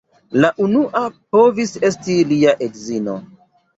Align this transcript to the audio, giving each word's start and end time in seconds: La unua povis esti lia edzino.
La 0.43 0.49
unua 0.67 1.03
povis 1.37 1.75
esti 1.91 2.17
lia 2.33 2.59
edzino. 2.69 3.19